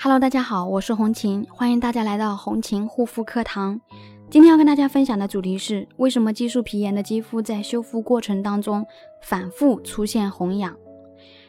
[0.00, 3.80] Hello，大家好，我是红琴，欢迎大家来到红琴护肤课堂。
[4.30, 8.86] 今天要跟大家分享的主题是为什么激素皮炎的肌肤在修复过程当中
[9.24, 10.76] 反复出现红痒。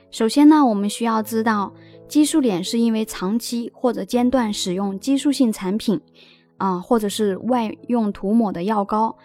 [0.09, 1.71] 首先呢，我们需要知道，
[2.07, 6.01] 激素脸是因为长期或者间断使用激素性产品
[6.57, 9.15] 啊，或者是外用涂抹的药膏，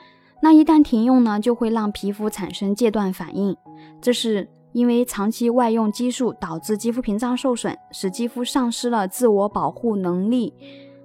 [0.43, 3.57] 那一旦停用呢，就会让皮肤产生戒断反应，
[4.03, 4.51] 这是。
[4.75, 10.53] 因为长期外用激素导致肌肤屏障受损，使肌肤丧失了自我保护能力。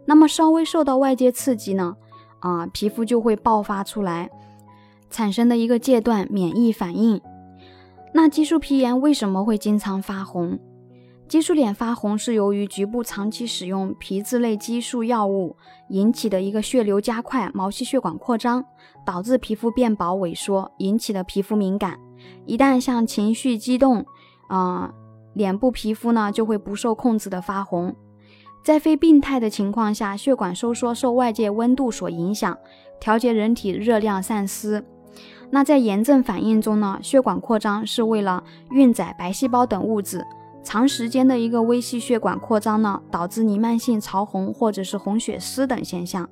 [0.05, 1.95] 那么稍微受到外界刺激呢，
[2.39, 4.31] 啊，皮肤就会爆发出来，
[5.11, 7.21] 产生的一个戒断免疫反应。
[8.11, 10.57] 那激素皮炎为什么会经常发红？
[11.27, 15.55] 激素脸发红是由于局部长期使用皮质类激素药物
[15.89, 18.65] 引起的一个血流加快、毛细血管扩张，
[19.05, 21.99] 导致皮肤变薄萎缩，引起的皮肤敏感。
[22.45, 24.05] 一旦像情绪激动，
[24.47, 24.93] 啊，
[25.33, 27.95] 脸部皮肤呢就会不受控制的发红。
[28.63, 32.57] 在非病态的情况下，血管收缩受外界温度所影响，
[32.99, 34.83] 调节人体热量散失。
[35.49, 40.25] 那在炎症反应中呢，血管扩张是为了运载白细胞等物质。
[40.61, 46.29] 长时间的一个微细血管扩张呢，导致弥漫性潮红或者是红血丝等现象。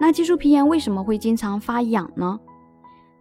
[0.00, 2.38] 那激素皮炎为什么会经常发痒呢？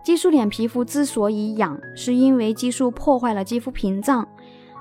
[0.04, 4.28] 激素脸皮肤之所以痒，是因为激素破坏了肌肤屏障，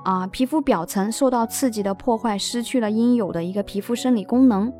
[0.04, 4.72] 啊，皮肤表层受到刺激的破坏，失去了应有的一个皮肤生理功能，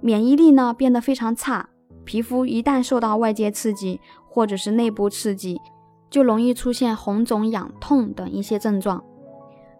[0.00, 1.68] 免疫力呢变得非常差。
[2.04, 5.60] 皮肤一旦受到外界刺激或者是内部刺激，
[6.08, 9.04] 就容易出现红肿、痒痛等一些症状。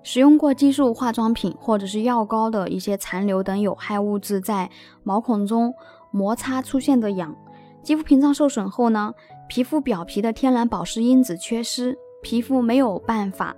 [0.02, 4.70] 使用过激素化妆品或者是药膏的一些残留等有害物质在
[5.02, 5.72] 毛孔中
[6.10, 7.34] 摩擦出现的痒。
[7.82, 9.12] 肌肤屏障受损后呢，
[9.48, 13.54] 皮肤表皮的天然保湿因子缺失，皮肤没有办法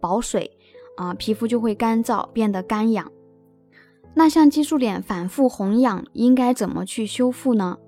[0.00, 0.50] 保水
[0.96, 3.10] 啊，皮肤就会干燥，变得干痒。
[4.14, 7.78] 那像激素脸反复红痒，应该怎么去修复呢？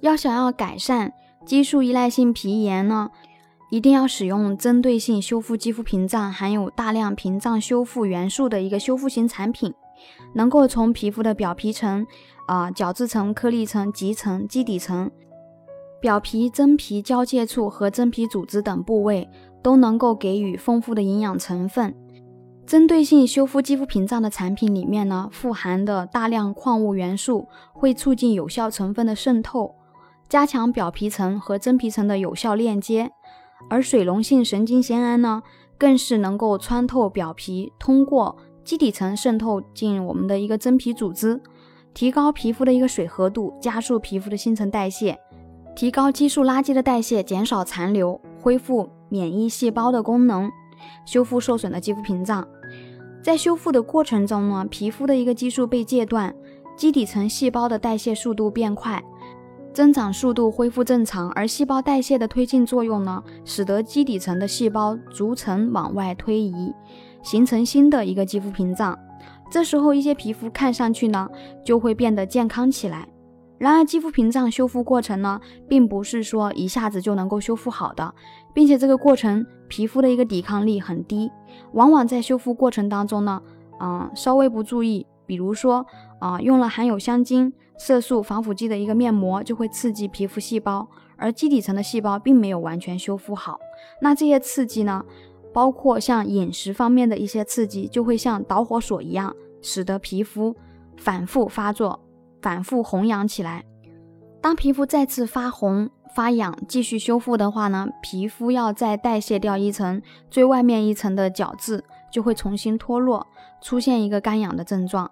[0.00, 1.12] 要想要改善
[1.46, 3.10] 激素依赖性皮炎呢，
[3.70, 9.72] 一定要使用针对性修复肌肤屏障，含有大量屏障修复元素的一个修复型产品，
[10.34, 12.06] 能够从皮肤的表皮层。
[12.48, 15.08] 啊，角质层、颗粒层、基层、基底层、
[16.02, 19.30] 表皮、真皮交界处和真皮组织等部位
[19.62, 21.94] 都能够给予丰富的营养成分。
[22.66, 29.76] 针对性修复肌肤屏障的产品里面呢，富含的大量矿物元素会促进有效成分的渗透，
[30.28, 33.12] 加强表皮层和真皮层的有效链接。
[33.70, 35.44] 而水溶性神经酰胺呢，
[35.78, 41.40] 更是能够穿透表皮，通过基底层渗透进我们的一个真皮组织。
[41.94, 45.16] 提高皮肤的一个水合度，加速皮肤的新陈代谢，
[45.74, 50.50] 提高激素垃圾的代谢，减少残留，恢复免疫细胞的功能，
[51.04, 52.46] 修复受损的肌肤屏障。
[53.22, 56.34] 在修复的过程中呢，皮肤的一个激素被戒断，
[56.76, 59.02] 基底层细胞的代谢速度变快，
[59.72, 66.74] 增长速度恢复正常，而细胞代谢的推进作用呢，使得基底层的细胞逐层往外推移，
[67.22, 68.98] 形成新的一个肌肤屏障。
[69.50, 71.28] 这时候，一些皮肤看上去呢，
[71.64, 73.08] 就会变得健康起来。
[73.62, 78.12] 然而，肌肤屏障修复过程呢，并不是说一下子就能够修复好的，
[78.52, 81.30] 并且这个过程皮肤的一个抵抗力很低，
[81.72, 83.40] 往往在修复过程当中呢，
[83.80, 85.86] 嗯，稍微不注意，比如说
[86.18, 93.60] 啊，用了含有香精、色素、防腐剂的一个面膜，就会刺激皮肤细胞，而基底层的细胞并没有完全修复好。
[94.00, 95.04] 那这些刺激呢？
[95.52, 100.56] 包括像饮食方面的一些刺激，就会像导火索一样，使得皮肤
[100.96, 102.00] 反复发作、
[102.42, 103.64] 反复红痒起来。
[104.40, 113.24] 当皮肤再次发红、发痒，继续修复的话呢，皮肤要再代谢掉一层最外面一层的角质，就会重新脱落，
[113.62, 115.10] 出现一个干痒的症状。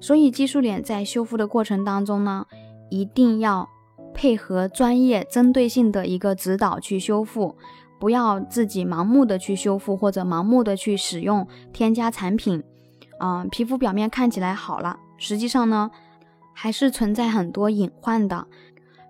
[0.00, 2.44] 所以，激素脸在修复的过程当中呢，
[2.90, 3.68] 一定要
[4.12, 7.56] 配合专业、针对性的一个指导去修复。
[8.00, 12.60] 不要自己盲目的去修复，或者盲目的去使用添加产品，
[13.20, 15.88] 啊，皮肤表面看起来好了，实际上呢，
[16.52, 18.46] 还是存在很多隐患的。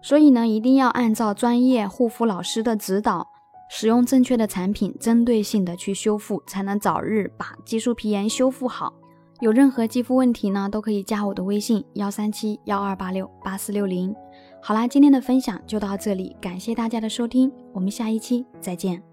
[0.02, 3.28] 所以呢，一定要按照专业护肤老师的指导，
[3.70, 8.92] 使用正确的产品，针对性的去修复，才能早日把激素皮炎修复好。
[9.40, 14.14] 有任何肌肤问题呢，都可以加我的微信幺三七幺二八六八四六零。
[14.60, 19.11] 好啦，今天的分享就到这里，感谢大家的收听，我们下一期再见。